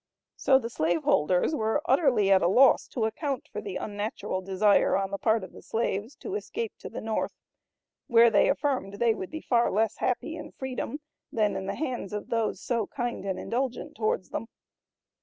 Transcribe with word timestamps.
So 0.35 0.57
the 0.57 0.71
slave 0.71 1.03
holders 1.03 1.53
were 1.53 1.83
utterly 1.85 2.31
at 2.31 2.41
a 2.41 2.47
loss 2.47 2.87
to 2.87 3.05
account 3.05 3.47
for 3.53 3.61
the 3.61 3.75
unnatural 3.75 4.41
desire 4.41 4.97
on 4.97 5.11
the 5.11 5.19
part 5.19 5.43
of 5.43 5.51
the 5.51 5.61
slaves 5.61 6.15
to 6.21 6.33
escape 6.33 6.73
to 6.79 6.89
the 6.89 6.99
North 7.01 7.33
where 8.07 8.31
they 8.31 8.49
affirmed 8.49 8.93
they 8.95 9.13
would 9.13 9.29
be 9.29 9.41
far 9.41 9.69
less 9.69 9.97
happy 9.97 10.35
in 10.35 10.53
freedom 10.53 11.01
than 11.31 11.55
in 11.55 11.67
the 11.67 11.75
hands 11.75 12.13
of 12.13 12.29
those 12.29 12.59
so 12.63 12.87
"kind 12.87 13.25
and 13.25 13.37
indulgent 13.37 13.93
towards 13.95 14.31
them." 14.31 14.47